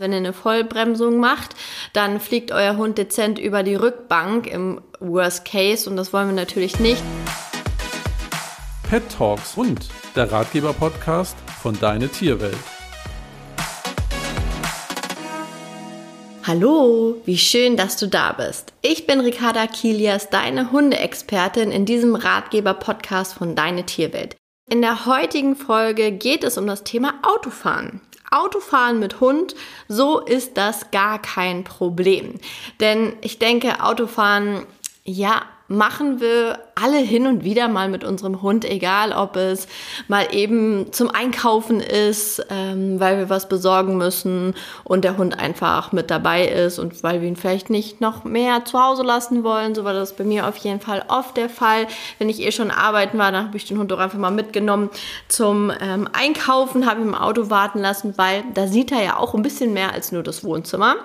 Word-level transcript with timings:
Wenn 0.00 0.12
ihr 0.12 0.16
eine 0.16 0.32
Vollbremsung 0.32 1.18
macht, 1.18 1.54
dann 1.92 2.20
fliegt 2.20 2.52
euer 2.52 2.78
Hund 2.78 2.96
dezent 2.96 3.38
über 3.38 3.62
die 3.62 3.74
Rückbank 3.74 4.46
im 4.46 4.80
Worst 4.98 5.44
Case 5.44 5.90
und 5.90 5.96
das 5.96 6.14
wollen 6.14 6.28
wir 6.28 6.34
natürlich 6.34 6.80
nicht. 6.80 7.02
Pet 8.88 9.02
Talks 9.14 9.56
Hund, 9.56 9.90
der 10.16 10.32
Ratgeber-Podcast 10.32 11.36
von 11.60 11.78
Deine 11.78 12.08
Tierwelt. 12.08 12.56
Hallo, 16.46 17.20
wie 17.26 17.36
schön, 17.36 17.76
dass 17.76 17.98
du 17.98 18.06
da 18.06 18.32
bist. 18.32 18.72
Ich 18.80 19.06
bin 19.06 19.20
Ricarda 19.20 19.66
Kilias, 19.66 20.30
deine 20.30 20.72
Hundeexpertin 20.72 21.70
in 21.70 21.84
diesem 21.84 22.14
Ratgeber-Podcast 22.14 23.34
von 23.34 23.54
Deine 23.54 23.84
Tierwelt. 23.84 24.34
In 24.70 24.80
der 24.80 25.04
heutigen 25.04 25.56
Folge 25.56 26.12
geht 26.12 26.42
es 26.42 26.56
um 26.56 26.66
das 26.66 26.84
Thema 26.84 27.14
Autofahren. 27.22 28.00
Autofahren 28.30 28.98
mit 28.98 29.20
Hund, 29.20 29.54
so 29.88 30.20
ist 30.20 30.56
das 30.56 30.90
gar 30.90 31.20
kein 31.20 31.64
Problem. 31.64 32.34
Denn 32.78 33.14
ich 33.20 33.38
denke, 33.38 33.82
Autofahren, 33.82 34.66
ja, 35.04 35.42
machen 35.70 36.20
wir 36.20 36.58
alle 36.74 36.98
hin 36.98 37.28
und 37.28 37.44
wieder 37.44 37.68
mal 37.68 37.88
mit 37.88 38.02
unserem 38.02 38.42
Hund, 38.42 38.64
egal 38.64 39.12
ob 39.12 39.36
es 39.36 39.68
mal 40.08 40.26
eben 40.34 40.92
zum 40.92 41.10
Einkaufen 41.10 41.78
ist, 41.78 42.44
ähm, 42.50 42.98
weil 42.98 43.18
wir 43.18 43.30
was 43.30 43.48
besorgen 43.48 43.96
müssen 43.96 44.54
und 44.82 45.04
der 45.04 45.16
Hund 45.16 45.38
einfach 45.38 45.92
mit 45.92 46.10
dabei 46.10 46.44
ist 46.48 46.80
und 46.80 47.04
weil 47.04 47.20
wir 47.20 47.28
ihn 47.28 47.36
vielleicht 47.36 47.70
nicht 47.70 48.00
noch 48.00 48.24
mehr 48.24 48.64
zu 48.64 48.82
Hause 48.82 49.04
lassen 49.04 49.44
wollen. 49.44 49.76
So 49.76 49.84
war 49.84 49.92
das 49.92 50.14
bei 50.16 50.24
mir 50.24 50.48
auf 50.48 50.56
jeden 50.56 50.80
Fall 50.80 51.04
oft 51.06 51.36
der 51.36 51.48
Fall. 51.48 51.86
Wenn 52.18 52.28
ich 52.28 52.40
eh 52.40 52.50
schon 52.50 52.72
arbeiten 52.72 53.16
war, 53.18 53.30
dann 53.30 53.46
habe 53.46 53.56
ich 53.56 53.66
den 53.66 53.78
Hund 53.78 53.92
auch 53.92 53.98
einfach 53.98 54.18
mal 54.18 54.32
mitgenommen 54.32 54.90
zum 55.28 55.70
ähm, 55.80 56.08
Einkaufen, 56.12 56.84
habe 56.84 57.00
ihn 57.00 57.08
im 57.08 57.14
Auto 57.14 57.48
warten 57.48 57.78
lassen, 57.78 58.14
weil 58.16 58.42
da 58.54 58.66
sieht 58.66 58.90
er 58.90 59.04
ja 59.04 59.18
auch 59.18 59.34
ein 59.34 59.42
bisschen 59.42 59.72
mehr 59.72 59.92
als 59.92 60.10
nur 60.10 60.24
das 60.24 60.42
Wohnzimmer. 60.42 60.96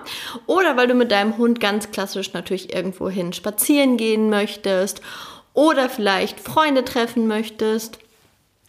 Oder 0.46 0.76
weil 0.76 0.88
du 0.88 0.94
mit 0.94 1.12
deinem 1.12 1.38
Hund 1.38 1.60
ganz 1.60 1.92
klassisch 1.92 2.32
natürlich 2.32 2.74
irgendwo 2.74 3.08
hin 3.08 3.32
spazieren 3.32 3.96
gehen 3.96 4.28
möchtest 4.28 4.55
oder 5.54 5.88
vielleicht 5.88 6.40
Freunde 6.40 6.84
treffen 6.84 7.26
möchtest 7.26 7.98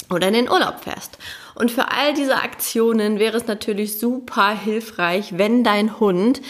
oder 0.09 0.27
in 0.27 0.33
den 0.33 0.49
Urlaub 0.49 0.83
fährst. 0.83 1.17
Und 1.55 1.71
für 1.71 1.91
all 1.91 2.13
diese 2.13 2.35
Aktionen 2.35 3.19
wäre 3.19 3.37
es 3.37 3.47
natürlich 3.47 3.99
super 3.99 4.49
hilfreich, 4.49 5.37
wenn 5.37 5.63
dein 5.63 5.99
Hund 5.99 6.41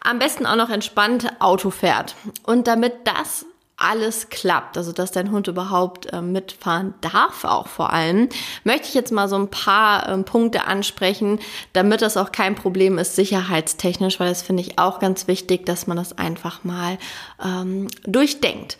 am 0.00 0.18
besten 0.18 0.46
auch 0.46 0.56
noch 0.56 0.70
entspannt 0.70 1.40
Auto 1.40 1.70
fährt. 1.70 2.14
Und 2.44 2.66
damit 2.66 2.92
das 3.04 3.46
alles 3.76 4.28
klappt, 4.28 4.76
also 4.76 4.92
dass 4.92 5.12
dein 5.12 5.30
Hund 5.30 5.48
überhaupt 5.48 6.12
äh, 6.12 6.22
mitfahren 6.22 6.94
darf, 7.00 7.44
auch 7.44 7.66
vor 7.66 7.92
allem, 7.92 8.28
möchte 8.62 8.88
ich 8.88 8.94
jetzt 8.94 9.12
mal 9.12 9.28
so 9.28 9.36
ein 9.36 9.48
paar 9.48 10.08
äh, 10.08 10.18
Punkte 10.22 10.64
ansprechen, 10.66 11.40
damit 11.72 12.02
das 12.02 12.16
auch 12.16 12.32
kein 12.32 12.54
Problem 12.54 12.98
ist, 12.98 13.16
sicherheitstechnisch, 13.16 14.20
weil 14.20 14.28
das 14.28 14.42
finde 14.42 14.62
ich 14.62 14.78
auch 14.78 15.00
ganz 15.00 15.26
wichtig, 15.26 15.66
dass 15.66 15.86
man 15.86 15.96
das 15.96 16.16
einfach 16.16 16.64
mal 16.64 16.98
ähm, 17.44 17.88
durchdenkt. 18.04 18.78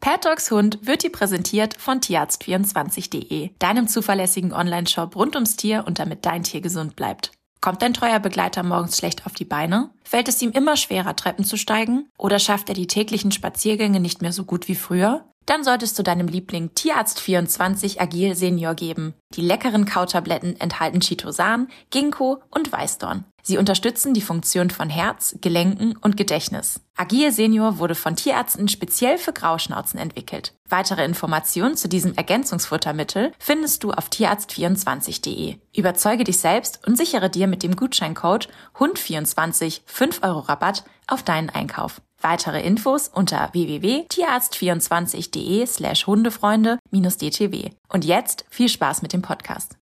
Pet 0.00 0.24
Dogs 0.24 0.50
Hund 0.50 0.80
wird 0.82 1.04
dir 1.04 1.12
präsentiert 1.12 1.76
von 1.78 2.00
tierarzt24.de, 2.00 3.50
deinem 3.60 3.86
zuverlässigen 3.86 4.52
Online-Shop 4.52 5.14
rund 5.14 5.36
ums 5.36 5.56
Tier 5.56 5.84
und 5.86 6.00
damit 6.00 6.26
dein 6.26 6.42
Tier 6.42 6.60
gesund 6.60 6.96
bleibt. 6.96 7.30
Kommt 7.62 7.80
dein 7.80 7.94
treuer 7.94 8.18
Begleiter 8.18 8.64
morgens 8.64 8.98
schlecht 8.98 9.24
auf 9.24 9.34
die 9.34 9.44
Beine? 9.44 9.90
Fällt 10.02 10.26
es 10.26 10.42
ihm 10.42 10.50
immer 10.50 10.76
schwerer, 10.76 11.14
Treppen 11.14 11.44
zu 11.44 11.56
steigen? 11.56 12.08
Oder 12.18 12.40
schafft 12.40 12.68
er 12.68 12.74
die 12.74 12.88
täglichen 12.88 13.30
Spaziergänge 13.30 14.00
nicht 14.00 14.20
mehr 14.20 14.32
so 14.32 14.42
gut 14.44 14.66
wie 14.66 14.74
früher? 14.74 15.24
Dann 15.46 15.62
solltest 15.62 15.96
du 15.96 16.02
deinem 16.02 16.26
Liebling 16.26 16.70
Tierarzt24 16.70 18.00
Agil 18.00 18.34
Senior 18.34 18.74
geben. 18.74 19.14
Die 19.34 19.42
leckeren 19.42 19.84
Kautabletten 19.84 20.60
enthalten 20.60 21.00
Chitosan, 21.00 21.68
Ginkgo 21.90 22.42
und 22.50 22.72
Weißdorn. 22.72 23.26
Sie 23.42 23.58
unterstützen 23.58 24.14
die 24.14 24.20
Funktion 24.20 24.70
von 24.70 24.88
Herz, 24.88 25.36
Gelenken 25.40 25.96
und 25.96 26.16
Gedächtnis. 26.16 26.80
Agil 26.96 27.32
Senior 27.32 27.78
wurde 27.78 27.96
von 27.96 28.14
Tierärzten 28.14 28.68
speziell 28.68 29.18
für 29.18 29.32
Grauschnauzen 29.32 29.98
entwickelt. 29.98 30.54
Weitere 30.68 31.04
Informationen 31.04 31.76
zu 31.76 31.88
diesem 31.88 32.14
Ergänzungsfuttermittel 32.14 33.32
findest 33.40 33.82
du 33.82 33.90
auf 33.90 34.08
tierarzt24.de. 34.08 35.56
Überzeuge 35.74 36.22
dich 36.22 36.38
selbst 36.38 36.86
und 36.86 36.96
sichere 36.96 37.30
dir 37.30 37.48
mit 37.48 37.64
dem 37.64 37.74
Gutscheincode 37.74 38.48
HUND24 38.76 39.80
5 39.86 40.22
Euro 40.22 40.38
Rabatt 40.38 40.84
auf 41.08 41.24
deinen 41.24 41.50
Einkauf. 41.50 42.00
Weitere 42.20 42.62
Infos 42.62 43.08
unter 43.08 43.52
www.tierarzt24.de 43.52 45.66
slash 45.66 46.06
Hundefreunde-dtw. 46.06 47.72
Und 47.88 48.04
jetzt 48.04 48.44
viel 48.48 48.68
Spaß 48.68 49.02
mit 49.02 49.12
dem 49.12 49.22
Podcast. 49.22 49.76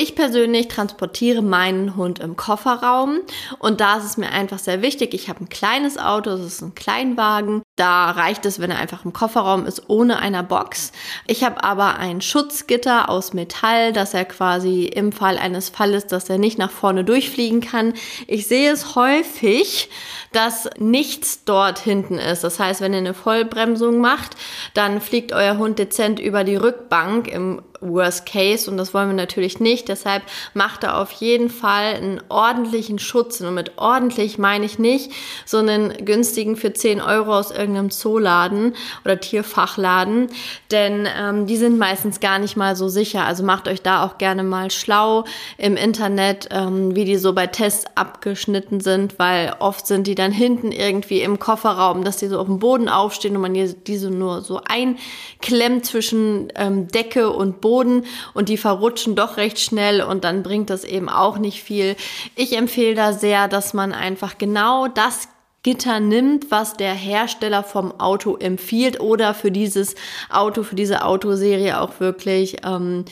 Ich 0.00 0.14
persönlich 0.14 0.68
transportiere 0.68 1.42
meinen 1.42 1.96
Hund 1.96 2.20
im 2.20 2.36
Kofferraum 2.36 3.18
und 3.58 3.80
da 3.80 3.96
ist 3.96 4.04
es 4.04 4.16
mir 4.16 4.30
einfach 4.30 4.60
sehr 4.60 4.80
wichtig. 4.80 5.12
Ich 5.12 5.28
habe 5.28 5.40
ein 5.42 5.48
kleines 5.48 5.98
Auto, 5.98 6.30
es 6.30 6.40
ist 6.46 6.62
ein 6.62 6.76
Kleinwagen. 6.76 7.62
Da 7.74 8.12
reicht 8.12 8.46
es, 8.46 8.60
wenn 8.60 8.70
er 8.70 8.78
einfach 8.78 9.04
im 9.04 9.12
Kofferraum 9.12 9.66
ist, 9.66 9.90
ohne 9.90 10.20
einer 10.20 10.44
Box. 10.44 10.92
Ich 11.26 11.42
habe 11.42 11.64
aber 11.64 11.98
ein 11.98 12.20
Schutzgitter 12.20 13.08
aus 13.08 13.32
Metall, 13.32 13.92
dass 13.92 14.14
er 14.14 14.24
quasi 14.24 14.84
im 14.84 15.10
Fall 15.10 15.36
eines 15.36 15.68
Falles, 15.68 16.06
dass 16.06 16.30
er 16.30 16.38
nicht 16.38 16.58
nach 16.58 16.70
vorne 16.70 17.02
durchfliegen 17.02 17.60
kann. 17.60 17.92
Ich 18.28 18.46
sehe 18.46 18.70
es 18.70 18.94
häufig, 18.94 19.90
dass 20.32 20.70
nichts 20.78 21.42
dort 21.44 21.80
hinten 21.80 22.18
ist. 22.18 22.44
Das 22.44 22.60
heißt, 22.60 22.80
wenn 22.80 22.92
ihr 22.92 22.98
eine 22.98 23.14
Vollbremsung 23.14 23.98
macht, 23.98 24.36
dann 24.74 25.00
fliegt 25.00 25.32
euer 25.32 25.58
Hund 25.58 25.80
dezent 25.80 26.20
über 26.20 26.44
die 26.44 26.56
Rückbank 26.56 27.26
im 27.26 27.62
Worst 27.80 28.26
Case 28.26 28.70
und 28.70 28.76
das 28.76 28.92
wollen 28.92 29.08
wir 29.08 29.14
natürlich 29.14 29.60
nicht. 29.60 29.88
Deshalb 29.88 30.22
macht 30.54 30.84
er 30.84 30.98
auf 30.98 31.12
jeden 31.12 31.48
Fall 31.48 31.94
einen 31.94 32.20
ordentlichen 32.28 32.98
Schutz. 32.98 33.40
Und 33.40 33.54
mit 33.54 33.72
ordentlich 33.76 34.38
meine 34.38 34.64
ich 34.64 34.78
nicht 34.78 35.12
so 35.44 35.58
einen 35.58 36.04
günstigen 36.04 36.56
für 36.56 36.72
10 36.72 37.00
Euro 37.00 37.36
aus 37.36 37.50
irgendeinem 37.50 37.90
Zooladen 37.90 38.74
oder 39.04 39.20
Tierfachladen, 39.20 40.28
denn 40.70 41.06
ähm, 41.16 41.46
die 41.46 41.56
sind 41.56 41.78
meistens 41.78 42.20
gar 42.20 42.38
nicht 42.38 42.56
mal 42.56 42.74
so 42.74 42.88
sicher. 42.88 43.24
Also 43.24 43.44
macht 43.44 43.68
euch 43.68 43.82
da 43.82 44.04
auch 44.04 44.18
gerne 44.18 44.42
mal 44.42 44.70
schlau 44.70 45.24
im 45.56 45.76
Internet, 45.76 46.48
ähm, 46.50 46.96
wie 46.96 47.04
die 47.04 47.16
so 47.16 47.32
bei 47.32 47.46
Tests 47.46 47.84
abgeschnitten 47.94 48.80
sind, 48.80 49.18
weil 49.18 49.54
oft 49.60 49.86
sind 49.86 50.06
die 50.06 50.14
dann 50.14 50.32
hinten 50.32 50.72
irgendwie 50.72 51.22
im 51.22 51.38
Kofferraum, 51.38 52.04
dass 52.04 52.16
die 52.16 52.26
so 52.26 52.38
auf 52.38 52.46
dem 52.46 52.58
Boden 52.58 52.88
aufstehen 52.88 53.36
und 53.36 53.42
man 53.42 53.54
diese 53.86 54.10
nur 54.10 54.40
so 54.42 54.60
einklemmt 54.64 55.84
zwischen 55.84 56.52
ähm, 56.56 56.88
Decke 56.88 57.30
und 57.30 57.60
Boden 57.60 57.67
Boden 57.68 58.06
und 58.32 58.48
die 58.48 58.56
verrutschen 58.56 59.14
doch 59.14 59.36
recht 59.36 59.60
schnell 59.60 60.00
und 60.00 60.24
dann 60.24 60.42
bringt 60.42 60.70
das 60.70 60.84
eben 60.84 61.10
auch 61.10 61.36
nicht 61.36 61.62
viel. 61.62 61.96
Ich 62.34 62.56
empfehle 62.56 62.94
da 62.94 63.12
sehr, 63.12 63.46
dass 63.46 63.74
man 63.74 63.92
einfach 63.92 64.38
genau 64.38 64.88
das 64.88 65.28
Gitter 65.62 66.00
nimmt, 66.00 66.50
was 66.50 66.78
der 66.78 66.94
Hersteller 66.94 67.62
vom 67.62 68.00
Auto 68.00 68.36
empfiehlt 68.36 69.00
oder 69.00 69.34
für 69.34 69.50
dieses 69.50 69.96
Auto, 70.30 70.62
für 70.62 70.76
diese 70.76 71.04
Autoserie 71.04 71.78
auch 71.78 72.00
wirklich 72.00 72.64
ähm, 72.64 73.04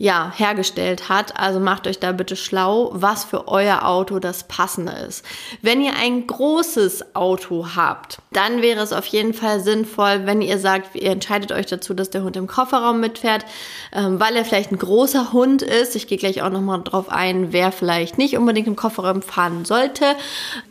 ja, 0.00 0.32
hergestellt 0.34 1.10
hat. 1.10 1.38
Also 1.38 1.60
macht 1.60 1.86
euch 1.86 1.98
da 1.98 2.12
bitte 2.12 2.34
schlau, 2.34 2.88
was 2.94 3.24
für 3.24 3.48
euer 3.48 3.84
Auto 3.84 4.18
das 4.18 4.44
passende 4.44 4.92
ist. 4.92 5.22
Wenn 5.60 5.82
ihr 5.82 5.92
ein 5.94 6.26
großes 6.26 7.14
Auto 7.14 7.66
habt, 7.76 8.16
dann 8.32 8.62
wäre 8.62 8.80
es 8.80 8.94
auf 8.94 9.04
jeden 9.04 9.34
Fall 9.34 9.60
sinnvoll, 9.60 10.22
wenn 10.24 10.40
ihr 10.40 10.58
sagt, 10.58 10.96
ihr 10.96 11.10
entscheidet 11.10 11.52
euch 11.52 11.66
dazu, 11.66 11.92
dass 11.92 12.08
der 12.08 12.22
Hund 12.22 12.38
im 12.38 12.46
Kofferraum 12.46 12.98
mitfährt, 12.98 13.44
ähm, 13.92 14.18
weil 14.18 14.36
er 14.36 14.46
vielleicht 14.46 14.72
ein 14.72 14.78
großer 14.78 15.34
Hund 15.34 15.60
ist. 15.60 15.94
Ich 15.94 16.06
gehe 16.06 16.16
gleich 16.16 16.40
auch 16.40 16.48
nochmal 16.48 16.80
drauf 16.82 17.10
ein, 17.10 17.52
wer 17.52 17.70
vielleicht 17.70 18.16
nicht 18.16 18.38
unbedingt 18.38 18.68
im 18.68 18.76
Kofferraum 18.76 19.20
fahren 19.20 19.66
sollte. 19.66 20.16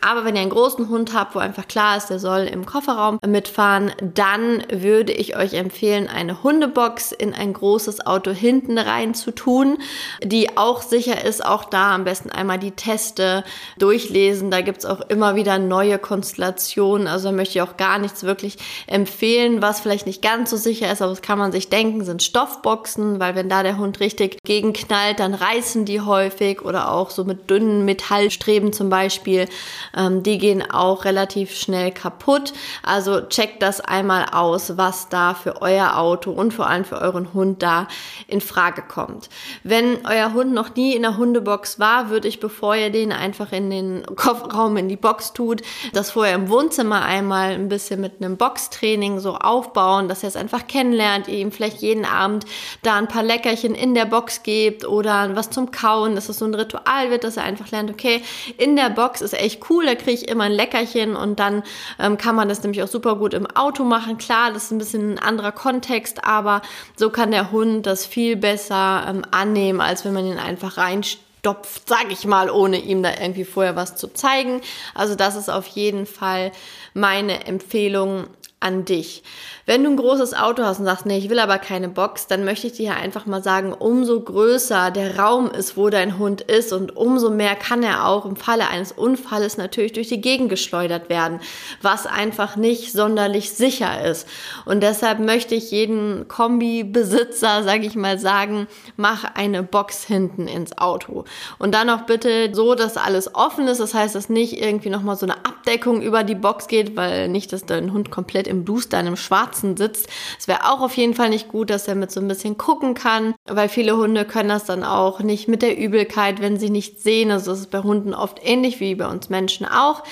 Aber 0.01 0.25
wenn 0.25 0.35
ihr 0.35 0.41
einen 0.41 0.50
großen 0.50 0.90
Hund 0.90 1.13
habt, 1.13 1.35
wo 1.35 1.40
einfach 1.40 1.67
klar 1.67 1.97
ist, 1.97 2.07
der 2.07 2.17
soll 2.17 2.50
im 2.51 2.66
Kofferraum 2.66 3.19
mitfahren, 3.28 3.91
dann 4.01 4.63
würde 4.72 5.13
ich 5.13 5.38
euch 5.38 5.53
empfehlen, 5.53 6.07
eine 6.07 6.41
Hundebox 6.41 7.11
in 7.11 7.35
ein 7.35 7.53
großes 7.53 8.07
Auto 8.07 8.31
hinten 8.31 8.79
rein 8.79 9.13
zu 9.19 9.31
tun, 9.31 9.78
die 10.24 10.57
auch 10.57 10.81
sicher 10.81 11.24
ist. 11.24 11.46
Auch 11.46 11.66
da 11.66 11.96
am 11.96 12.03
besten 12.03 12.30
einmal 12.30 12.59
die 12.59 12.72
Teste 12.72 13.43
durchlesen. 13.78 14.52
Da 14.52 14.61
gibt 14.61 14.79
es 14.79 14.85
auch 14.85 15.02
immer 15.02 15.35
wieder 15.35 15.59
neue 15.59 15.99
Konstellationen. 15.99 17.08
Also 17.08 17.29
da 17.29 17.32
möchte 17.32 17.58
ich 17.58 17.61
auch 17.61 17.78
gar 17.78 17.99
nichts 17.99 18.23
wirklich 18.23 18.58
empfehlen, 18.88 19.61
was 19.61 19.79
vielleicht 19.79 20.05
nicht 20.05 20.22
ganz 20.22 20.49
so 20.49 20.58
sicher 20.58 20.91
ist, 20.91 21.02
aber 21.02 21.11
das 21.11 21.22
kann 21.22 21.40
man 21.40 21.52
sich 21.52 21.70
denken, 21.70 22.03
sind 22.03 22.23
Stoffboxen, 22.23 23.20
weil 23.20 23.35
wenn 23.35 23.49
da 23.49 23.64
der 23.64 23.78
Hund 23.78 23.99
richtig 23.99 24.40
gegenknallt, 24.43 25.20
dann 25.20 25.34
reißen 25.34 25.85
die 25.85 26.02
häufig 26.02 26.61
oder 26.61 26.91
auch 26.91 27.09
so 27.09 27.23
mit 27.23 27.49
dünnen 27.49 27.85
Metallstreben 27.85 28.73
zum 28.73 28.90
Beispiel. 28.90 29.47
Ähm, 29.96 30.23
die 30.23 30.38
gehen 30.38 30.70
auch 30.70 31.05
relativ 31.05 31.55
schnell 31.55 31.91
kaputt. 31.91 32.53
Also 32.84 33.22
checkt 33.22 33.61
das 33.61 33.82
einmal 33.82 34.26
aus, 34.32 34.78
was 34.78 35.09
da 35.09 35.34
für 35.34 35.61
euer 35.61 35.97
Auto 35.97 36.32
und 36.32 36.53
vor 36.53 36.67
allem 36.67 36.85
für 36.85 36.99
euren 36.99 37.34
Hund 37.34 37.61
da 37.61 37.88
in 38.28 38.41
Frage 38.41 38.82
kommt. 38.82 39.09
Kommt. 39.09 39.29
Wenn 39.64 40.06
euer 40.06 40.34
Hund 40.34 40.53
noch 40.53 40.76
nie 40.76 40.96
in 40.96 41.02
der 41.02 41.17
Hundebox 41.17 41.79
war, 41.79 42.09
würde 42.09 42.28
ich, 42.28 42.40
bevor 42.40 42.76
ihr 42.76 42.90
den 42.90 43.11
einfach 43.11 43.52
in 43.52 43.70
den 43.70 44.06
Kofferraum 44.16 44.78
in 44.78 44.88
die 44.88 44.96
Box 44.96 45.34
tut, 45.34 45.61
das 45.94 46.11
vorher 46.11 46.35
im 46.35 46.50
Wohnzimmer 46.50 47.03
einmal 47.03 47.52
ein 47.52 47.70
bisschen 47.70 48.02
mit 48.02 48.22
einem 48.22 48.38
Boxtraining 48.38 49.20
so 49.20 49.35
aufbauen, 49.35 50.08
dass 50.08 50.23
er 50.23 50.29
es 50.29 50.35
einfach 50.35 50.67
kennenlernt, 50.67 51.28
ihr 51.28 51.38
ihm 51.38 51.52
vielleicht 51.52 51.82
jeden 51.82 52.06
Abend 52.06 52.46
da 52.84 52.96
ein 52.96 53.08
paar 53.08 53.23
Leckerchen 53.23 53.76
in 53.76 53.94
der 53.94 54.06
Box 54.06 54.44
gebt 54.44 54.88
oder 54.88 55.35
was 55.35 55.50
zum 55.50 55.72
Kauen, 55.72 56.16
dass 56.16 56.29
es 56.29 56.40
so 56.40 56.46
ein 56.46 56.53
Ritual 56.53 57.09
wird, 57.09 57.23
dass 57.23 57.38
er 57.38 57.44
einfach 57.44 57.72
lernt, 57.72 57.90
okay, 57.90 58.22
in 58.58 58.76
der 58.76 58.90
Box 58.90 59.22
ist 59.22 59.34
echt 59.34 59.70
cool, 59.70 59.85
da 59.85 59.96
kriege 59.96 60.12
ich 60.12 60.28
immer 60.28 60.46
ein 60.46 60.52
Leckerchen 60.52 61.16
und 61.16 61.40
dann 61.40 61.64
ähm, 62.00 62.17
kann 62.17 62.35
man 62.35 62.50
das 62.50 62.64
nämlich 62.64 62.84
auch 62.84 62.88
super 62.88 63.16
gut 63.16 63.34
im 63.34 63.47
Auto 63.47 63.84
machen. 63.84 64.17
Klar, 64.17 64.52
das 64.53 64.66
ist 64.66 64.72
ein 64.72 64.78
bisschen 64.78 65.14
ein 65.14 65.20
anderer 65.20 65.52
Kontext, 65.52 66.23
aber 66.23 66.62
so 66.96 67.09
kann 67.09 67.32
der 67.32 67.52
Hund 67.52 67.85
das 67.85 68.05
viel 68.05 68.35
besser 68.35 68.98
ähm, 69.07 69.23
annehmen, 69.31 69.81
als 69.81 70.05
wenn 70.05 70.13
man 70.13 70.25
ihn 70.25 70.37
einfach 70.37 70.78
reinstopft, 70.78 71.87
sag 71.87 72.11
ich 72.11 72.25
mal, 72.25 72.49
ohne 72.49 72.78
ihm 72.78 73.03
da 73.03 73.11
irgendwie 73.19 73.46
vorher 73.46 73.75
was 73.75 73.96
zu 73.96 74.07
zeigen. 74.07 74.61
Also 74.93 75.16
das 75.16 75.35
ist 75.35 75.49
auf 75.49 75.67
jeden 75.67 76.05
Fall 76.05 76.51
meine 76.93 77.46
Empfehlung 77.46 78.28
an 78.59 78.84
dich. 78.85 79.23
Wenn 79.66 79.84
du 79.84 79.91
ein 79.91 79.97
großes 79.97 80.34
Auto 80.34 80.64
hast 80.64 80.79
und 80.79 80.85
sagst, 80.85 81.06
nee, 81.06 81.17
ich 81.17 81.29
will 81.29 81.40
aber 81.40 81.59
keine 81.59 81.88
Box, 81.88 82.28
dann 82.28 82.44
möchte 82.44 82.67
ich 82.67 82.73
dir 82.73 82.96
einfach 82.96 83.26
mal 83.26 83.41
sagen, 83.41 83.72
umso 83.72 84.20
größer 84.20 84.91
der 84.91 85.17
Raum 85.17 85.50
ist, 85.50 85.78
wo 85.78 85.90
dein 85.90 86.17
Hund 86.17 86.41
ist 86.41 86.73
und 86.73 86.97
umso 86.97 87.29
mehr 87.29 87.56
kann 87.56 87.84
er 87.84 88.08
auch 88.08 88.26
im 88.26 88.35
Falle 88.35 88.67
eines 88.67 88.91
Unfalles 88.91 89.58
natürlich 89.58 89.94
durch 89.94 90.09
die 90.09 90.20
Gegend 90.20 90.50
geschleudert 90.50 91.09
werden, 91.09 91.40
was 91.82 92.06
einfach 92.06 92.58
nicht 92.58 92.91
sonderlich 92.91 93.52
sicher 93.52 94.03
ist. 94.03 94.28
Und 94.66 94.82
deshalb 94.82 95.20
möchte 95.20 95.55
ich 95.55 95.72
jeden 95.72 96.28
Kombi-Besitzer, 96.28 97.64
sage 97.64 97.85
ich 97.85 97.96
mal, 97.96 98.20
sagen, 98.20 98.67
mach 98.97 99.23
eine 99.35 99.64
Box 99.64 100.03
hinten 100.03 100.47
ins 100.47 100.78
Auto. 100.78 101.23
Und 101.59 101.73
dann 101.73 101.90
auch 101.90 102.02
bitte 102.02 102.50
so, 102.53 102.76
dass 102.76 102.97
alles 102.97 103.35
offen 103.35 103.67
ist. 103.67 103.79
Das 103.79 103.94
heißt, 103.94 104.16
dass 104.16 104.28
nicht 104.28 104.62
irgendwie 104.62 104.90
nochmal 104.90 105.16
so 105.16 105.26
eine 105.26 105.46
Abdeckung 105.46 106.02
über 106.02 106.23
die 106.23 106.35
Box 106.35 106.67
geht, 106.67 106.97
weil 106.97 107.29
nicht, 107.29 107.53
dass 107.53 107.66
dein 107.66 107.94
Hund 107.94 108.12
komplett 108.12 108.48
im 108.49 108.66
in 108.69 108.93
einem 108.93 109.16
schwarzen 109.16 109.78
sitzt. 109.78 110.07
Es 110.37 110.47
wäre 110.47 110.72
auch 110.72 110.81
auf 110.81 110.96
jeden 110.96 111.13
Fall 111.13 111.29
nicht 111.29 111.47
gut, 111.47 111.69
dass 111.69 111.87
er 111.87 111.96
mit 111.96 112.11
so 112.11 112.19
ein 112.19 112.28
bisschen 112.28 112.57
gucken 112.57 112.93
kann, 112.93 113.34
weil 113.46 113.69
viele 113.69 113.97
Hunde 113.97 114.25
können 114.25 114.49
das 114.49 114.66
dann 114.66 114.84
auch 114.84 115.22
nicht 115.22 115.47
mit 115.47 115.61
der 115.61 115.78
Übelkeit, 115.78 116.41
wenn 116.41 116.59
sie 116.59 116.69
nicht 116.69 117.01
sehen. 117.01 117.31
Also 117.31 117.51
das 117.51 117.61
ist 117.61 117.72
bei 117.72 117.79
Hunden 117.79 118.13
oft 118.13 118.40
ähnlich 118.43 118.79
wie 118.79 118.96
bei 118.96 119.07
uns 119.07 119.29
Menschen 119.29 119.66
auch. 119.66 120.03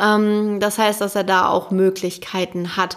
Ähm, 0.00 0.60
das 0.60 0.78
heißt, 0.78 1.00
dass 1.00 1.14
er 1.14 1.24
da 1.24 1.48
auch 1.48 1.70
Möglichkeiten 1.70 2.76
hat. 2.76 2.96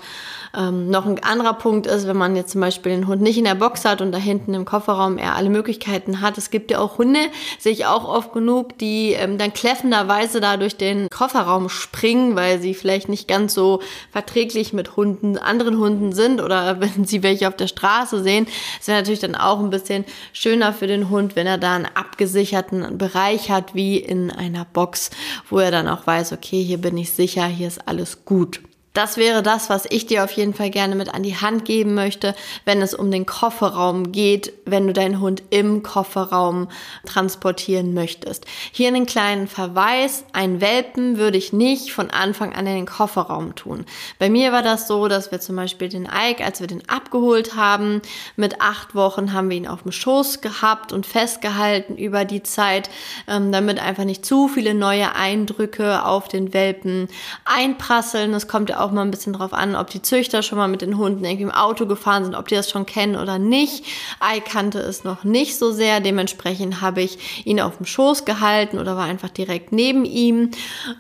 Ähm, 0.56 0.90
noch 0.90 1.06
ein 1.06 1.24
anderer 1.24 1.54
Punkt 1.54 1.86
ist, 1.86 2.08
wenn 2.08 2.18
man 2.18 2.36
jetzt 2.36 2.52
zum 2.52 2.62
Beispiel 2.62 2.92
den 2.92 3.08
Hund 3.08 3.22
nicht 3.22 3.38
in 3.38 3.44
der 3.44 3.56
Box 3.56 3.86
hat 3.86 4.02
und 4.02 4.12
da 4.12 4.18
hinten 4.18 4.54
im 4.54 4.66
Kofferraum 4.66 5.18
er 5.18 5.36
alle 5.36 5.50
Möglichkeiten 5.50 6.22
hat. 6.22 6.38
Es 6.38 6.50
gibt 6.50 6.72
ja 6.72 6.80
auch 6.80 6.98
Hunde, 6.98 7.20
sehe 7.60 7.72
ich 7.72 7.86
auch 7.86 8.08
oft 8.08 8.34
genug, 8.34 8.78
die 8.80 9.14
ähm, 9.14 9.38
dann 9.38 9.54
kläffenderweise 9.54 10.40
da 10.40 10.58
durch 10.58 10.76
den 10.76 11.10
Kofferraum 11.10 11.70
springen, 11.70 12.36
weil 12.36 12.60
sie 12.60 12.74
vielleicht 12.74 13.10
nicht 13.10 13.28
ganz 13.28 13.54
so 13.54 13.82
verträglich 14.12 14.74
mit 14.74 14.96
Hunden, 14.96 15.38
anderen 15.38 15.78
Hunden 15.78 16.14
sind 16.14 16.42
oder 16.42 16.80
wenn 16.80 17.06
sie 17.06 17.22
welche 17.22 17.48
auf 17.48 17.56
der 17.56 17.68
Straße 17.68 18.24
sehen. 18.24 18.48
Es 18.80 18.88
wäre 18.88 18.98
natürlich 18.98 19.20
dann 19.20 19.36
auch 19.36 19.60
ein 19.60 19.70
bisschen 19.70 20.06
schöner 20.34 20.74
für 20.74 20.88
den 20.88 21.10
Hund, 21.10 21.36
wenn 21.36 21.48
er 21.48 21.58
da 21.58 21.76
einen 21.76 21.88
abgesicherten 21.94 22.98
Bereich 22.98 23.52
hat, 23.52 23.76
wie 23.76 23.98
in 23.98 24.32
einer 24.32 24.66
Box, 24.66 25.12
wo 25.50 25.60
er 25.60 25.72
dann 25.72 25.88
auch 25.88 26.08
weiß, 26.08 26.34
okay, 26.34 26.64
hier 26.64 26.80
bin 26.80 26.98
ich 26.98 27.12
sicher, 27.12 27.46
hier 27.46 27.68
ist 27.68 27.88
alles 27.88 28.26
gut. 28.26 28.62
Das 28.94 29.18
wäre 29.18 29.44
das, 29.44 29.70
was 29.70 29.86
ich 29.90 30.08
dir 30.08 30.24
auf 30.24 30.32
jeden 30.32 30.56
Fall 30.56 30.72
gerne 30.72 30.96
mit 30.96 31.14
an 31.14 31.22
die 31.22 31.38
Hand 31.38 31.64
geben 31.64 31.94
möchte, 31.94 32.34
wenn 32.66 32.82
es 32.82 32.96
um 32.96 33.12
den 33.12 33.28
Kofferraum 33.28 34.12
geht, 34.12 34.52
wenn 34.66 34.88
du 34.88 34.94
deinen 34.94 35.20
Hund 35.20 35.44
im 35.52 35.84
Kofferraum 35.84 36.70
transportieren 37.06 37.94
möchtest. 37.94 38.46
Hier 38.72 38.88
einen 38.88 39.06
kleinen 39.06 39.48
Verweis, 39.48 40.26
ein 40.34 40.60
Welpen 40.60 41.18
würde 41.18 41.38
ich 41.38 41.54
nicht 41.54 41.92
von 41.92 42.10
Anfang 42.10 42.54
an 42.54 42.66
in 42.66 42.76
den 42.76 42.86
Kofferraum 42.88 43.54
tun. 43.54 43.86
Bei 44.18 44.30
mir 44.30 44.52
war 44.52 44.64
das 44.64 44.88
so, 44.88 45.08
dass 45.08 45.32
wir 45.32 45.40
zum 45.40 45.56
Beispiel 45.56 45.90
den 45.90 46.06
Ike, 46.06 46.44
als 46.44 46.60
wir 46.60 46.68
den 46.68 46.88
abgeholt 46.90 47.56
haben, 47.56 48.02
mit 48.38 48.60
acht 48.60 48.96
Wochen 48.96 49.34
haben 49.34 49.52
wir 49.52 49.58
ihn 49.58 49.68
auf 49.68 49.84
dem 49.84 49.92
Schoß 49.92 50.42
gehabt 50.42 50.94
und 50.94 51.06
festgehalten 51.06 51.96
über 51.96 52.26
die 52.26 52.42
Zeit, 52.42 52.90
ähm, 53.28 53.52
damit 53.52 53.80
einfach 53.80 54.04
nicht 54.06 54.26
zu 54.26 54.48
viele 54.48 54.74
neue 54.74 55.14
Eindrücke 55.14 56.04
auf 56.04 56.28
den 56.28 56.56
Welpen 56.56 57.08
einprasseln. 57.46 58.34
Es 58.34 58.48
kommt 58.48 58.70
ja 58.70 58.79
auch 58.80 58.92
mal 58.92 59.02
ein 59.02 59.12
bisschen 59.12 59.34
drauf 59.34 59.54
an, 59.54 59.76
ob 59.76 59.90
die 59.90 60.02
Züchter 60.02 60.42
schon 60.42 60.58
mal 60.58 60.68
mit 60.68 60.82
den 60.82 60.98
Hunden 60.98 61.24
irgendwie 61.24 61.44
im 61.44 61.52
Auto 61.52 61.86
gefahren 61.86 62.24
sind, 62.24 62.36
ob 62.36 62.48
die 62.48 62.56
das 62.56 62.70
schon 62.70 62.86
kennen 62.86 63.16
oder 63.16 63.40
nicht. 63.40 63.86
Ei 64.20 64.40
kannte 64.40 64.80
es 64.80 65.04
noch 65.04 65.24
nicht 65.24 65.58
so 65.58 65.72
sehr. 65.72 66.00
Dementsprechend 66.00 66.82
habe 66.82 67.02
ich 67.02 67.46
ihn 67.46 67.60
auf 67.60 67.78
dem 67.78 67.86
Schoß 67.86 68.26
gehalten 68.26 68.80
oder 68.80 68.96
war 68.96 69.06
einfach 69.06 69.30
direkt 69.30 69.72
neben 69.72 70.06
ihm 70.06 70.52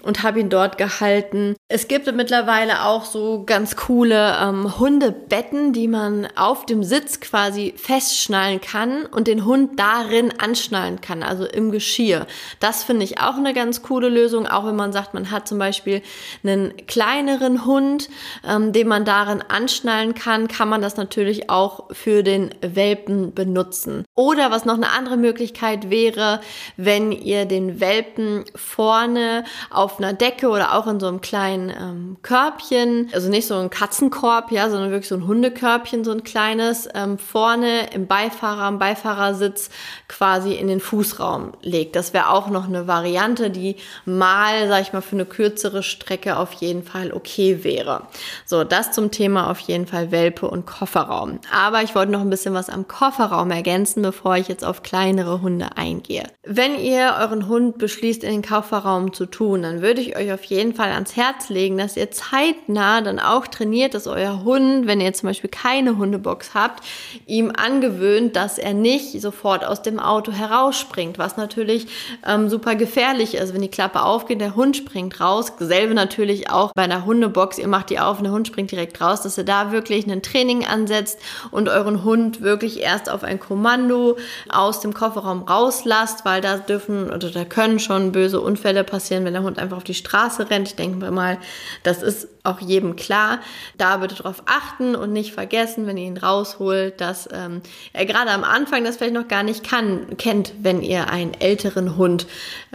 und 0.01 0.23
habe 0.23 0.39
ihn 0.39 0.49
dort 0.49 0.77
gehalten. 0.77 1.55
Es 1.67 1.87
gibt 1.87 2.13
mittlerweile 2.13 2.85
auch 2.85 3.05
so 3.05 3.43
ganz 3.45 3.75
coole 3.75 4.35
ähm, 4.41 4.79
Hundebetten, 4.79 5.73
die 5.73 5.87
man 5.87 6.27
auf 6.35 6.65
dem 6.65 6.83
Sitz 6.83 7.19
quasi 7.19 7.73
festschnallen 7.77 8.61
kann 8.61 9.05
und 9.05 9.27
den 9.27 9.45
Hund 9.45 9.79
darin 9.79 10.33
anschnallen 10.39 11.01
kann, 11.01 11.23
also 11.23 11.45
im 11.45 11.71
Geschirr. 11.71 12.25
Das 12.59 12.83
finde 12.83 13.03
ich 13.03 13.19
auch 13.19 13.37
eine 13.37 13.53
ganz 13.53 13.81
coole 13.81 14.09
Lösung, 14.09 14.47
auch 14.47 14.65
wenn 14.65 14.75
man 14.75 14.93
sagt, 14.93 15.13
man 15.13 15.31
hat 15.31 15.47
zum 15.47 15.59
Beispiel 15.59 16.01
einen 16.43 16.73
kleineren 16.87 17.65
Hund 17.65 17.68
Hund, 17.69 18.09
ähm, 18.43 18.73
den 18.73 18.87
man 18.87 19.05
darin 19.05 19.43
anschnallen 19.47 20.15
kann, 20.15 20.47
kann 20.47 20.67
man 20.67 20.81
das 20.81 20.97
natürlich 20.97 21.49
auch 21.49 21.85
für 21.91 22.23
den 22.23 22.49
Welpen 22.61 23.33
benutzen. 23.33 24.05
Oder 24.15 24.49
was 24.49 24.65
noch 24.65 24.73
eine 24.73 24.89
andere 24.89 25.17
Möglichkeit 25.17 25.89
wäre, 25.91 26.41
wenn 26.77 27.11
ihr 27.11 27.45
den 27.45 27.79
Welpen 27.79 28.45
vorne 28.55 29.43
auf 29.69 29.99
einer 29.99 30.13
Decke 30.13 30.49
oder 30.49 30.73
auch 30.75 30.87
in 30.87 30.99
so 30.99 31.07
einem 31.07 31.21
kleinen 31.21 31.69
ähm, 31.69 32.17
Körbchen, 32.23 33.09
also 33.13 33.29
nicht 33.29 33.45
so 33.45 33.55
ein 33.55 33.69
Katzenkorb, 33.69 34.51
ja, 34.51 34.69
sondern 34.69 34.89
wirklich 34.89 35.07
so 35.07 35.15
ein 35.15 35.27
Hundekörbchen, 35.27 36.03
so 36.03 36.11
ein 36.11 36.23
kleines, 36.23 36.89
ähm, 36.95 37.17
vorne 37.19 37.93
im 37.93 38.07
Beifahrer, 38.07 38.63
am 38.63 38.79
Beifahrersitz 38.79 39.69
quasi 40.07 40.53
in 40.53 40.67
den 40.67 40.79
Fußraum 40.79 41.53
legt. 41.61 41.95
Das 41.95 42.13
wäre 42.13 42.29
auch 42.29 42.49
noch 42.49 42.67
eine 42.67 42.87
Variante, 42.87 43.51
die 43.51 43.75
mal, 44.05 44.67
sag 44.67 44.81
ich 44.81 44.93
mal, 44.93 45.01
für 45.01 45.15
eine 45.15 45.25
kürzere 45.25 45.83
Strecke 45.83 46.37
auf 46.37 46.53
jeden 46.53 46.83
Fall 46.83 47.13
okay 47.13 47.58
wäre. 47.63 48.03
So, 48.45 48.63
das 48.63 48.91
zum 48.91 49.11
Thema 49.11 49.49
auf 49.49 49.59
jeden 49.59 49.87
Fall 49.87 50.11
Welpe 50.11 50.47
und 50.47 50.65
Kofferraum. 50.65 51.39
Aber 51.53 51.83
ich 51.83 51.95
wollte 51.95 52.11
noch 52.11 52.21
ein 52.21 52.29
bisschen 52.29 52.53
was 52.53 52.69
am 52.69 52.87
Kofferraum 52.87 53.51
ergänzen, 53.51 54.01
bevor 54.01 54.37
ich 54.37 54.47
jetzt 54.47 54.65
auf 54.65 54.83
kleinere 54.83 55.41
Hunde 55.41 55.69
eingehe. 55.75 56.23
Wenn 56.43 56.79
ihr 56.79 57.15
euren 57.19 57.47
Hund 57.47 57.77
beschließt, 57.77 58.23
in 58.23 58.31
den 58.31 58.41
Kofferraum 58.41 59.13
zu 59.13 59.25
tun, 59.25 59.63
dann 59.63 59.81
würde 59.81 60.01
ich 60.01 60.17
euch 60.17 60.31
auf 60.31 60.43
jeden 60.45 60.73
Fall 60.73 60.91
ans 60.91 61.15
Herz 61.15 61.49
legen, 61.49 61.77
dass 61.77 61.97
ihr 61.97 62.11
zeitnah 62.11 63.01
dann 63.01 63.19
auch 63.19 63.47
trainiert, 63.47 63.93
dass 63.93 64.07
euer 64.07 64.43
Hund, 64.43 64.87
wenn 64.87 65.01
ihr 65.01 65.13
zum 65.13 65.29
Beispiel 65.29 65.49
keine 65.49 65.97
Hundebox 65.97 66.53
habt, 66.53 66.83
ihm 67.25 67.51
angewöhnt, 67.55 68.35
dass 68.35 68.57
er 68.57 68.73
nicht 68.73 69.19
sofort 69.21 69.65
aus 69.65 69.81
dem 69.81 69.99
Auto 69.99 70.31
herausspringt, 70.31 71.17
was 71.17 71.37
natürlich 71.37 71.87
ähm, 72.25 72.49
super 72.49 72.75
gefährlich 72.75 73.35
ist, 73.35 73.53
wenn 73.53 73.61
die 73.61 73.69
Klappe 73.69 74.03
aufgeht, 74.03 74.41
der 74.41 74.55
Hund 74.55 74.77
springt 74.77 75.19
raus. 75.19 75.53
Selbe 75.59 75.93
natürlich 75.93 76.49
auch 76.49 76.71
bei 76.73 76.83
einer 76.83 77.05
Hundebox 77.05 77.48
Box, 77.49 77.57
ihr 77.57 77.67
macht 77.67 77.89
die 77.89 77.97
auf 77.97 78.19
und 78.19 78.25
der 78.25 78.31
Hund 78.31 78.45
springt 78.45 78.69
direkt 78.69 79.01
raus, 79.01 79.23
dass 79.23 79.35
ihr 79.35 79.43
da 79.43 79.71
wirklich 79.71 80.05
ein 80.05 80.21
Training 80.21 80.67
ansetzt 80.67 81.17
und 81.49 81.67
euren 81.67 82.03
Hund 82.03 82.41
wirklich 82.41 82.79
erst 82.79 83.09
auf 83.09 83.23
ein 83.23 83.39
Kommando 83.39 84.17
aus 84.49 84.81
dem 84.81 84.93
Kofferraum 84.93 85.41
rauslasst, 85.41 86.25
weil 86.25 86.41
da 86.41 86.57
dürfen 86.57 87.09
oder 87.09 87.31
da 87.31 87.45
können 87.45 87.79
schon 87.79 88.11
böse 88.11 88.39
Unfälle 88.39 88.83
passieren, 88.83 89.25
wenn 89.25 89.33
der 89.33 89.41
Hund 89.41 89.57
einfach 89.57 89.77
auf 89.77 89.83
die 89.83 89.95
Straße 89.95 90.51
rennt. 90.51 90.67
Ich 90.67 90.75
denke 90.75 91.09
mal, 91.09 91.39
das 91.81 92.03
ist 92.03 92.27
auch 92.43 92.59
jedem 92.59 92.95
klar. 92.95 93.39
Da 93.79 93.97
bitte 93.97 94.13
darauf 94.13 94.43
achten 94.45 94.95
und 94.95 95.11
nicht 95.11 95.33
vergessen, 95.33 95.87
wenn 95.87 95.97
ihr 95.97 96.05
ihn 96.05 96.17
rausholt, 96.17 97.01
dass 97.01 97.27
ähm, 97.33 97.63
er 97.93 98.05
gerade 98.05 98.29
am 98.29 98.43
Anfang 98.43 98.83
das 98.83 98.97
vielleicht 98.97 99.15
noch 99.15 99.27
gar 99.27 99.41
nicht 99.41 99.67
kann, 99.67 100.17
kennt, 100.17 100.53
wenn 100.61 100.83
ihr 100.83 101.09
einen 101.09 101.33
älteren 101.33 101.97
Hund 101.97 102.27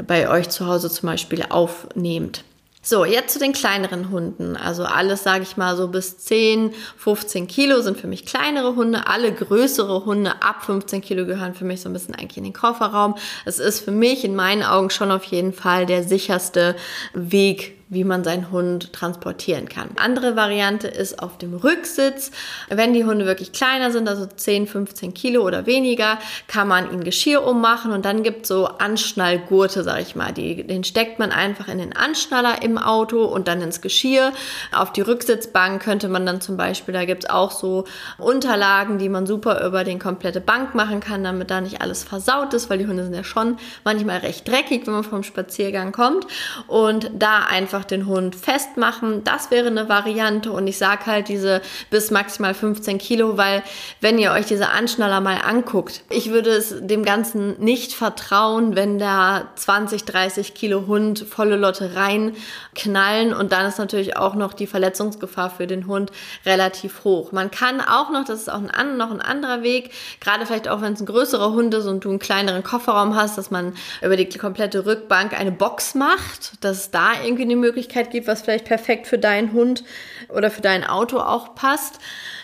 bei 0.05 0.29
euch 0.29 0.49
zu 0.49 0.67
Hause 0.67 0.91
zum 0.91 1.09
Beispiel 1.11 1.45
aufnehmt. 1.49 2.43
So, 2.87 3.07
jetzt 3.07 3.33
zu 3.33 3.39
den 3.39 3.55
kleineren 3.55 4.11
Hunden. 4.11 4.57
Also 4.57 4.85
alles, 4.85 5.23
sage 5.23 5.43
ich 5.43 5.57
mal, 5.57 5.75
so 5.75 5.89
bis 5.89 6.19
10, 6.19 6.75
15 6.99 7.47
Kilo 7.47 7.81
sind 7.81 7.99
für 7.99 8.07
mich 8.07 8.27
kleinere 8.27 8.77
Hunde. 8.77 9.07
Alle 9.07 9.33
größere 9.33 10.05
Hunde 10.05 10.43
ab 10.43 10.65
15 10.65 11.01
Kilo 11.01 11.25
gehören 11.25 11.55
für 11.55 11.65
mich 11.65 11.81
so 11.81 11.89
ein 11.89 11.95
bisschen 11.95 12.15
eigentlich 12.15 12.37
in 12.37 12.45
den 12.45 12.53
Kofferraum. 12.53 13.15
Es 13.47 13.59
ist 13.59 13.81
für 13.81 13.91
mich 13.91 14.23
in 14.23 14.37
meinen 14.37 14.63
Augen 14.63 14.91
schon 14.91 15.11
auf 15.11 15.25
jeden 15.25 15.55
Fall 15.55 15.87
der 15.87 16.05
sicherste 16.05 16.77
Weg, 17.15 17.79
wie 17.95 18.05
man 18.05 18.25
seinen 18.25 18.51
Hund 18.51 18.93
transportieren 18.93 19.69
kann. 19.69 19.91
Andere 19.97 20.37
Variante 20.37 20.89
ist 20.89 21.23
auf 21.23 21.39
dem 21.39 21.55
Rücksitz. 21.55 22.31
Wenn 22.69 22.93
die 22.93 23.05
Hunde 23.05 23.27
wirklich 23.27 23.53
kleiner 23.53 23.91
sind, 23.91 24.09
also 24.09 24.27
10, 24.27 24.67
15 24.67 25.15
Kilo 25.15 25.43
oder 25.43 25.67
weniger, 25.67 26.19
kann 26.49 26.69
man 26.69 26.93
ihnen 26.93 27.05
Geschirr 27.05 27.45
ummachen 27.45 27.93
und 27.93 28.05
dann 28.05 28.23
gibt 28.23 28.43
es 28.43 28.49
so 28.49 28.67
Anschnallgurte, 28.67 29.83
sag 29.85 30.01
ich 30.01 30.15
mal. 30.17 30.33
Die, 30.33 30.67
den 30.67 30.85
steckt 30.85 31.19
man 31.19 31.31
einfach 31.31 31.69
in 31.69 31.79
den 31.79 31.97
Anschnaller 31.97 32.63
im 32.63 32.79
Auto 32.79 33.25
und 33.25 33.49
dann 33.49 33.63
ins 33.63 33.81
Geschirr. 33.81 34.33
Auf 34.73 34.93
die 34.93 35.01
Rücksitzbank 35.01 35.83
könnte 35.83 36.09
man 36.09 36.27
dann 36.27 36.41
zum 36.41 36.57
Beispiel, 36.57 36.93
da 36.93 37.05
gibt 37.05 37.25
es 37.25 37.31
auch 37.31 37.51
so 37.51 37.85
Unterlagen, 38.19 38.99
die 38.99 39.09
man 39.09 39.27
super 39.27 39.65
über 39.65 39.85
den 39.85 39.99
komplette 39.99 40.41
Bank 40.41 40.75
machen 40.75 41.01
kann, 41.01 41.25
damit 41.25 41.51
da 41.51 41.61
nicht 41.61 41.81
alles 41.81 42.05
versaut 42.05 42.53
ist, 42.55 42.69
weil 42.71 42.79
die 42.79 42.87
Hunde 42.87 43.05
sind 43.05 43.15
ja 43.15 43.25
schon 43.25 43.57
manchmal 43.85 44.19
recht 44.19 44.47
dreckig, 44.49 44.87
wenn 44.87 44.95
man 44.95 45.05
vom 45.05 45.23
Spaziergang 45.23 45.93
kommt. 45.93 46.27
Und 46.67 47.11
da 47.15 47.45
einfach 47.45 47.84
den 47.85 48.07
Hund 48.07 48.37
festmachen, 48.37 49.25
das 49.25 49.51
wäre 49.51 49.69
eine 49.69 49.89
Variante. 49.89 50.53
Und 50.53 50.67
ich 50.67 50.79
sage 50.79 51.07
halt 51.07 51.29
diese 51.29 51.61
bis 51.91 52.11
maximal 52.11 52.55
15 52.55 52.99
Kilo, 52.99 53.37
weil 53.37 53.63
wenn 54.01 54.19
ihr 54.19 54.33
euch 54.33 54.47
diese 54.47 54.71
Anschnaller 54.71 55.21
mal 55.21 55.39
anguckt, 55.45 56.03
ich 56.11 56.31
würde 56.31 56.51
es 56.51 56.75
dem 56.81 57.05
Ganzen 57.05 57.59
nicht 57.63 57.93
vertrauen, 57.93 58.77
wenn 58.77 58.99
da 58.99 59.49
20, 59.57 60.05
30 60.05 60.55
Kilo 60.55 60.87
Hund 60.87 61.21
volle 61.21 61.57
Lotte 61.57 61.95
reinknallen. 61.95 63.33
Und 63.33 63.53
dann 63.53 63.67
ist 63.67 63.79
natürlich 63.79 64.17
auch 64.17 64.35
noch 64.35 64.53
die 64.53 64.67
Verletzungsgefahr 64.67 65.51
für 65.51 65.67
den 65.67 65.87
Hund 65.87 66.11
relativ 66.45 67.05
hoch. 67.05 67.33
Man 67.33 67.51
kann 67.51 67.81
auch 67.81 68.11
noch, 68.11 68.25
das 68.25 68.41
ist 68.41 68.53
auch 68.53 68.61
ein, 68.73 68.97
noch 68.97 69.11
ein 69.11 69.21
anderer 69.21 69.63
Weg, 69.63 69.91
gerade 70.21 70.47
vielleicht 70.47 70.69
auch 70.69 70.81
wenn 70.81 70.95
es 70.95 71.01
ein 71.01 71.07
größerer 71.07 71.53
Hund 71.53 71.75
ist 71.75 71.87
und 71.87 72.05
du 72.05 72.11
einen 72.11 72.19
kleineren 72.19 72.63
Kofferraum 72.63 73.15
hast, 73.15 73.39
dass 73.39 73.51
man 73.51 73.75
über 74.03 74.17
die 74.17 74.29
komplette 74.39 74.87
Rückbank 74.87 75.39
eine 75.39 75.53
Box 75.53 75.95
macht, 75.95 76.53
dass 76.61 76.91
da 76.91 77.13
irgendwie 77.23 77.43
eine 77.43 77.57
Möglichkeit 77.65 78.11
gibt, 78.11 78.27
was 78.27 78.43
vielleicht 78.43 78.67
perfekt 78.67 79.07
für 79.07 79.19
deinen 79.19 79.53
Hund 79.53 79.85
oder 80.29 80.51
für 80.51 80.61
dein 80.61 80.85
Auto 80.85 81.19
auch 81.19 81.55
passt. 81.55 81.99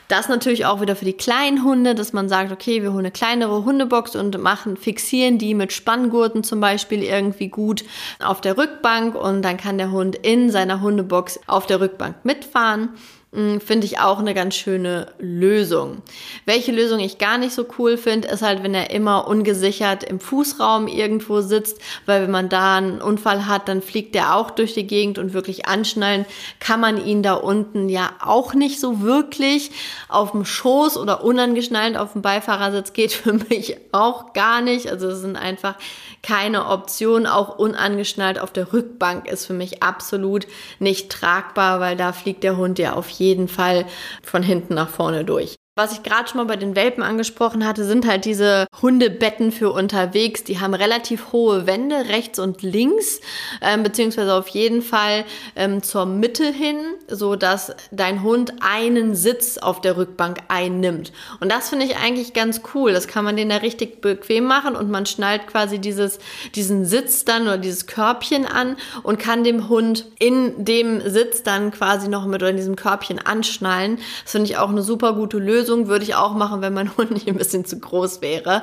Das 0.08 0.28
natürlich 0.28 0.66
auch 0.66 0.80
wieder 0.80 0.96
für 0.96 1.04
die 1.04 1.12
kleinen 1.12 1.62
Hunde, 1.62 1.94
dass 1.94 2.12
man 2.12 2.28
sagt, 2.28 2.50
okay, 2.50 2.82
wir 2.82 2.90
holen 2.90 3.00
eine 3.00 3.12
kleinere 3.12 3.64
Hundebox 3.64 4.16
und 4.16 4.38
machen, 4.38 4.76
fixieren 4.76 5.38
die 5.38 5.54
mit 5.54 5.72
Spanngurten 5.72 6.42
zum 6.42 6.58
Beispiel 6.58 7.04
irgendwie 7.04 7.48
gut 7.48 7.84
auf 8.18 8.40
der 8.40 8.58
Rückbank 8.58 9.14
und 9.14 9.42
dann 9.42 9.56
kann 9.56 9.78
der 9.78 9.92
Hund 9.92 10.16
in 10.16 10.50
seiner 10.50 10.80
Hundebox 10.80 11.38
auf 11.46 11.66
der 11.66 11.80
Rückbank 11.80 12.24
mitfahren. 12.24 12.88
Hm, 13.32 13.60
finde 13.60 13.86
ich 13.86 14.00
auch 14.00 14.18
eine 14.18 14.34
ganz 14.34 14.56
schöne 14.56 15.06
Lösung. 15.20 16.02
Welche 16.46 16.72
Lösung 16.72 16.98
ich 16.98 17.18
gar 17.18 17.38
nicht 17.38 17.54
so 17.54 17.64
cool 17.78 17.96
finde, 17.96 18.26
ist 18.26 18.42
halt, 18.42 18.64
wenn 18.64 18.74
er 18.74 18.90
immer 18.90 19.28
ungesichert 19.28 20.02
im 20.02 20.18
Fußraum 20.18 20.88
irgendwo 20.88 21.40
sitzt, 21.40 21.80
weil 22.06 22.22
wenn 22.22 22.32
man 22.32 22.48
da 22.48 22.78
einen 22.78 23.00
Unfall 23.00 23.46
hat, 23.46 23.68
dann 23.68 23.82
fliegt 23.82 24.16
er 24.16 24.34
auch 24.34 24.50
durch 24.50 24.74
die 24.74 24.86
Gegend 24.88 25.16
und 25.20 25.32
wirklich 25.32 25.66
anschnallen 25.66 26.26
kann 26.58 26.80
man 26.80 27.06
ihn 27.06 27.22
da 27.22 27.34
unten 27.34 27.88
ja 27.88 28.10
auch 28.20 28.52
nicht 28.54 28.80
so 28.80 29.00
wirklich. 29.00 29.70
Auf 30.08 30.32
dem 30.32 30.44
Schoß 30.44 30.96
oder 30.96 31.22
unangeschnallt 31.22 31.96
auf 31.96 32.14
dem 32.14 32.22
Beifahrersitz 32.22 32.92
geht 32.94 33.12
für 33.12 33.34
mich 33.34 33.76
auch 33.92 34.32
gar 34.32 34.60
nicht. 34.60 34.90
Also 34.90 35.06
es 35.06 35.20
sind 35.20 35.36
einfach 35.36 35.76
keine 36.24 36.66
Option. 36.66 37.28
Auch 37.28 37.60
unangeschnallt 37.60 38.40
auf 38.40 38.52
der 38.52 38.72
Rückbank 38.72 39.28
ist 39.28 39.46
für 39.46 39.52
mich 39.52 39.84
absolut 39.84 40.48
nicht 40.80 41.12
tragbar, 41.12 41.78
weil 41.78 41.96
da 41.96 42.12
fliegt 42.12 42.42
der 42.42 42.56
Hund 42.56 42.80
ja 42.80 42.94
auf 42.94 43.08
jeden 43.08 43.19
Fall 43.48 43.86
von 44.22 44.42
hinten 44.42 44.74
nach 44.74 44.88
vorne 44.88 45.24
durch. 45.24 45.59
Was 45.80 45.92
ich 45.92 46.02
gerade 46.02 46.28
schon 46.28 46.36
mal 46.36 46.44
bei 46.44 46.56
den 46.56 46.76
Welpen 46.76 47.02
angesprochen 47.02 47.66
hatte, 47.66 47.86
sind 47.86 48.06
halt 48.06 48.26
diese 48.26 48.66
Hundebetten 48.82 49.50
für 49.50 49.70
unterwegs. 49.72 50.44
Die 50.44 50.60
haben 50.60 50.74
relativ 50.74 51.32
hohe 51.32 51.66
Wände 51.66 52.10
rechts 52.10 52.38
und 52.38 52.60
links, 52.60 53.22
ähm, 53.62 53.82
beziehungsweise 53.82 54.34
auf 54.34 54.48
jeden 54.48 54.82
Fall 54.82 55.24
ähm, 55.56 55.82
zur 55.82 56.04
Mitte 56.04 56.44
hin, 56.44 56.76
so 57.08 57.34
dass 57.34 57.72
dein 57.92 58.22
Hund 58.22 58.52
einen 58.60 59.14
Sitz 59.14 59.56
auf 59.56 59.80
der 59.80 59.96
Rückbank 59.96 60.40
einnimmt. 60.48 61.12
Und 61.40 61.50
das 61.50 61.70
finde 61.70 61.86
ich 61.86 61.96
eigentlich 61.96 62.34
ganz 62.34 62.60
cool. 62.74 62.92
Das 62.92 63.08
kann 63.08 63.24
man 63.24 63.38
den 63.38 63.48
da 63.48 63.56
richtig 63.56 64.02
bequem 64.02 64.44
machen 64.44 64.76
und 64.76 64.90
man 64.90 65.06
schnallt 65.06 65.46
quasi 65.46 65.78
dieses, 65.78 66.18
diesen 66.54 66.84
Sitz 66.84 67.24
dann 67.24 67.44
oder 67.44 67.56
dieses 67.56 67.86
Körbchen 67.86 68.44
an 68.44 68.76
und 69.02 69.18
kann 69.18 69.44
dem 69.44 69.70
Hund 69.70 70.04
in 70.18 70.62
dem 70.62 71.00
Sitz 71.08 71.42
dann 71.42 71.70
quasi 71.70 72.08
noch 72.08 72.26
mit 72.26 72.42
oder 72.42 72.50
in 72.50 72.58
diesem 72.58 72.76
Körbchen 72.76 73.18
anschnallen. 73.18 73.96
Das 74.24 74.32
finde 74.32 74.50
ich 74.50 74.58
auch 74.58 74.68
eine 74.68 74.82
super 74.82 75.14
gute 75.14 75.38
Lösung. 75.38 75.69
Lösung 75.70 75.86
würde 75.86 76.04
ich 76.04 76.16
auch 76.16 76.34
machen, 76.34 76.62
wenn 76.62 76.74
mein 76.74 76.94
Hund 76.96 77.12
nicht 77.12 77.28
ein 77.28 77.36
bisschen 77.36 77.64
zu 77.64 77.78
groß 77.78 78.20
wäre. 78.20 78.62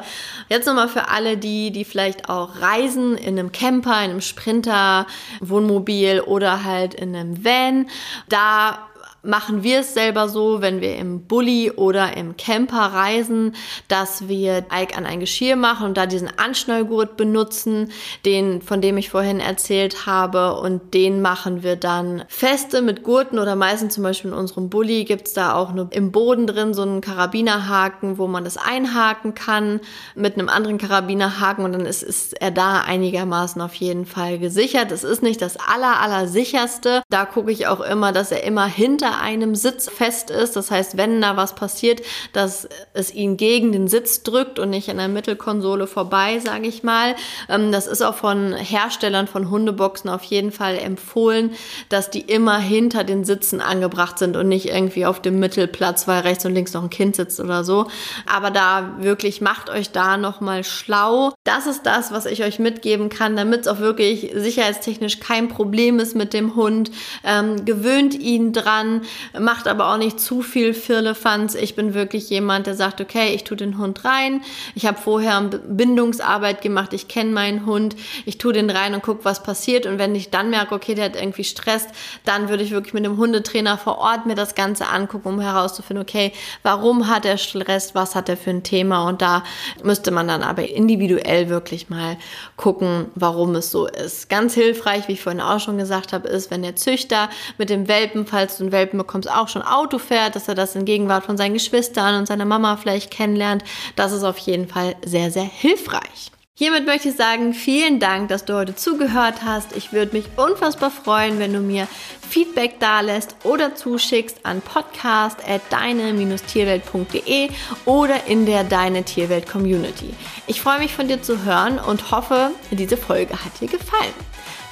Jetzt 0.49 0.67
nochmal 0.67 0.89
für 0.89 1.07
alle, 1.09 1.37
die, 1.37 1.71
die 1.71 1.85
vielleicht 1.85 2.29
auch 2.29 2.61
reisen 2.61 3.17
in 3.17 3.39
einem 3.39 3.51
Camper, 3.51 4.03
in 4.03 4.11
einem 4.11 4.21
Sprinter, 4.21 5.07
Wohnmobil 5.39 6.21
oder 6.21 6.63
halt 6.63 6.93
in 6.93 7.15
einem 7.15 7.43
Van. 7.43 7.87
Da 8.27 8.89
machen 9.23 9.63
wir 9.63 9.79
es 9.79 9.93
selber 9.93 10.29
so, 10.29 10.61
wenn 10.61 10.81
wir 10.81 10.95
im 10.95 11.27
Bulli 11.27 11.71
oder 11.71 12.15
im 12.15 12.37
Camper 12.37 12.93
reisen, 12.93 13.55
dass 13.87 14.27
wir 14.27 14.65
Ike 14.73 14.97
an 14.97 15.05
ein 15.05 15.19
Geschirr 15.19 15.55
machen 15.55 15.85
und 15.87 15.97
da 15.97 16.05
diesen 16.05 16.29
Anschnallgurt 16.37 17.17
benutzen, 17.17 17.91
den, 18.25 18.61
von 18.61 18.81
dem 18.81 18.97
ich 18.97 19.09
vorhin 19.09 19.39
erzählt 19.39 20.05
habe 20.05 20.59
und 20.59 20.93
den 20.93 21.21
machen 21.21 21.63
wir 21.63 21.75
dann 21.75 22.23
feste 22.27 22.81
mit 22.81 23.03
Gurten 23.03 23.39
oder 23.39 23.55
meistens 23.55 23.95
zum 23.95 24.03
Beispiel 24.03 24.31
in 24.31 24.37
unserem 24.37 24.69
Bulli 24.69 25.03
gibt 25.03 25.27
es 25.27 25.33
da 25.33 25.55
auch 25.55 25.73
nur 25.73 25.89
im 25.91 26.11
Boden 26.11 26.47
drin 26.47 26.73
so 26.73 26.83
einen 26.83 27.01
Karabinerhaken, 27.01 28.17
wo 28.17 28.27
man 28.27 28.43
das 28.43 28.57
einhaken 28.57 29.33
kann 29.33 29.81
mit 30.15 30.35
einem 30.35 30.49
anderen 30.49 30.77
Karabinerhaken 30.77 31.65
und 31.65 31.73
dann 31.73 31.85
ist, 31.85 32.03
ist 32.03 32.39
er 32.41 32.51
da 32.51 32.81
einigermaßen 32.81 33.61
auf 33.61 33.73
jeden 33.75 34.05
Fall 34.05 34.39
gesichert. 34.39 34.91
Es 34.91 35.03
ist 35.03 35.23
nicht 35.23 35.41
das 35.41 35.57
aller, 35.57 35.99
aller 35.99 36.27
sicherste. 36.27 37.01
Da 37.09 37.25
gucke 37.25 37.51
ich 37.51 37.67
auch 37.67 37.81
immer, 37.81 38.11
dass 38.11 38.31
er 38.31 38.43
immer 38.43 38.65
hinter 38.65 39.06
einem 39.15 39.55
Sitz 39.55 39.89
fest 39.89 40.29
ist. 40.29 40.55
Das 40.55 40.71
heißt, 40.71 40.97
wenn 40.97 41.21
da 41.21 41.37
was 41.37 41.55
passiert, 41.55 42.01
dass 42.33 42.67
es 42.93 43.13
ihn 43.13 43.37
gegen 43.37 43.71
den 43.71 43.87
Sitz 43.87 44.23
drückt 44.23 44.59
und 44.59 44.69
nicht 44.69 44.89
an 44.89 44.97
der 44.97 45.07
Mittelkonsole 45.07 45.87
vorbei, 45.87 46.39
sage 46.39 46.67
ich 46.67 46.83
mal. 46.83 47.15
Ähm, 47.49 47.71
das 47.71 47.87
ist 47.87 48.01
auch 48.01 48.15
von 48.15 48.53
Herstellern 48.53 49.27
von 49.27 49.49
Hundeboxen 49.49 50.09
auf 50.09 50.23
jeden 50.23 50.51
Fall 50.51 50.77
empfohlen, 50.77 51.51
dass 51.89 52.09
die 52.09 52.21
immer 52.21 52.57
hinter 52.59 53.03
den 53.03 53.25
Sitzen 53.25 53.61
angebracht 53.61 54.19
sind 54.19 54.35
und 54.35 54.47
nicht 54.47 54.67
irgendwie 54.67 55.05
auf 55.05 55.21
dem 55.21 55.39
Mittelplatz, 55.39 56.07
weil 56.07 56.21
rechts 56.21 56.45
und 56.45 56.53
links 56.53 56.73
noch 56.73 56.83
ein 56.83 56.89
Kind 56.89 57.15
sitzt 57.15 57.39
oder 57.39 57.63
so. 57.63 57.87
Aber 58.25 58.51
da 58.51 58.95
wirklich 58.99 59.41
macht 59.41 59.69
euch 59.69 59.91
da 59.91 60.17
nochmal 60.17 60.63
schlau. 60.63 61.33
Das 61.43 61.67
ist 61.67 61.85
das, 61.85 62.11
was 62.11 62.25
ich 62.25 62.43
euch 62.43 62.59
mitgeben 62.59 63.09
kann, 63.09 63.35
damit 63.35 63.61
es 63.61 63.67
auch 63.67 63.79
wirklich 63.79 64.31
sicherheitstechnisch 64.33 65.19
kein 65.19 65.47
Problem 65.47 65.99
ist 65.99 66.15
mit 66.15 66.33
dem 66.33 66.55
Hund. 66.55 66.91
Ähm, 67.23 67.65
gewöhnt 67.65 68.15
ihn 68.15 68.53
dran, 68.53 68.96
macht 69.37 69.67
aber 69.67 69.91
auch 69.91 69.97
nicht 69.97 70.19
zu 70.19 70.41
viel 70.41 70.73
Firlefanz. 70.73 71.55
Ich 71.55 71.75
bin 71.75 71.93
wirklich 71.93 72.29
jemand, 72.29 72.67
der 72.67 72.75
sagt, 72.75 73.01
okay, 73.01 73.33
ich 73.33 73.43
tue 73.43 73.57
den 73.57 73.77
Hund 73.77 74.05
rein. 74.05 74.41
Ich 74.75 74.85
habe 74.85 74.97
vorher 74.99 75.41
Bindungsarbeit 75.41 76.61
gemacht, 76.61 76.93
ich 76.93 77.07
kenne 77.07 77.31
meinen 77.31 77.65
Hund, 77.65 77.95
ich 78.25 78.37
tue 78.37 78.53
den 78.53 78.69
rein 78.69 78.93
und 78.93 79.03
gucke, 79.03 79.25
was 79.25 79.43
passiert. 79.43 79.85
Und 79.85 79.99
wenn 79.99 80.15
ich 80.15 80.29
dann 80.29 80.49
merke, 80.49 80.75
okay, 80.75 80.95
der 80.95 81.05
hat 81.05 81.15
irgendwie 81.15 81.43
Stress, 81.43 81.87
dann 82.25 82.49
würde 82.49 82.63
ich 82.63 82.71
wirklich 82.71 82.93
mit 82.93 83.05
dem 83.05 83.17
Hundetrainer 83.17 83.77
vor 83.77 83.97
Ort 83.97 84.25
mir 84.25 84.35
das 84.35 84.55
Ganze 84.55 84.87
angucken, 84.87 85.29
um 85.29 85.39
herauszufinden, 85.39 86.01
okay, 86.01 86.31
warum 86.63 87.07
hat 87.07 87.25
er 87.25 87.37
Stress, 87.37 87.95
was 87.95 88.15
hat 88.15 88.29
er 88.29 88.37
für 88.37 88.49
ein 88.51 88.63
Thema? 88.63 89.07
Und 89.07 89.21
da 89.21 89.43
müsste 89.83 90.11
man 90.11 90.27
dann 90.27 90.43
aber 90.43 90.69
individuell 90.69 91.49
wirklich 91.49 91.89
mal 91.89 92.17
gucken, 92.55 93.05
warum 93.15 93.55
es 93.55 93.71
so 93.71 93.87
ist. 93.87 94.29
Ganz 94.29 94.53
hilfreich, 94.53 95.07
wie 95.07 95.13
ich 95.13 95.21
vorhin 95.21 95.41
auch 95.41 95.59
schon 95.59 95.77
gesagt 95.77 96.13
habe, 96.13 96.27
ist, 96.27 96.51
wenn 96.51 96.61
der 96.61 96.75
Züchter 96.75 97.29
mit 97.57 97.69
dem 97.69 97.87
Welpen, 97.87 98.25
falls 98.25 98.57
du 98.57 98.63
einen 98.63 98.71
Welpen 98.87 98.97
bekommst, 98.97 99.29
auch 99.29 99.49
schon 99.49 99.61
Auto 99.61 99.97
fährt, 99.97 100.35
dass 100.35 100.47
er 100.47 100.55
das 100.55 100.73
in 100.75 100.85
Gegenwart 100.85 101.25
von 101.25 101.35
seinen 101.37 101.53
Geschwistern 101.53 102.17
und 102.17 102.25
seiner 102.25 102.45
Mama 102.45 102.77
vielleicht 102.77 103.11
kennenlernt. 103.11 103.65
Das 103.97 104.13
ist 104.13 104.23
auf 104.23 104.37
jeden 104.37 104.69
Fall 104.69 104.95
sehr, 105.05 105.29
sehr 105.31 105.43
hilfreich. 105.43 106.31
Hiermit 106.53 106.85
möchte 106.87 107.09
ich 107.09 107.15
sagen, 107.15 107.53
vielen 107.53 107.99
Dank, 107.99 108.29
dass 108.29 108.45
du 108.45 108.55
heute 108.55 108.73
zugehört 108.73 109.43
hast. 109.45 109.77
Ich 109.77 109.93
würde 109.93 110.13
mich 110.13 110.25
unfassbar 110.37 110.89
freuen, 110.89 111.37
wenn 111.37 111.53
du 111.53 111.59
mir 111.59 111.87
Feedback 112.27 112.79
dalässt 112.79 113.35
oder 113.43 113.75
zuschickst 113.75 114.43
an 114.43 114.61
podcast.deine-tierwelt.de 114.61 117.49
oder 117.85 118.25
in 118.25 118.47
der 118.47 118.63
Deine 118.63 119.03
Tierwelt 119.03 119.47
Community. 119.47 120.15
Ich 120.47 120.61
freue 120.61 120.79
mich 120.79 120.95
von 120.95 121.07
dir 121.07 121.21
zu 121.21 121.43
hören 121.43 121.77
und 121.77 122.09
hoffe, 122.09 122.49
diese 122.71 122.97
Folge 122.97 123.33
hat 123.33 123.61
dir 123.61 123.67
gefallen. 123.67 124.15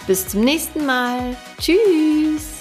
Bis 0.07 0.27
zum 0.27 0.41
nächsten 0.41 0.87
Mal. 0.87 1.37
Tschüss. 1.59 2.54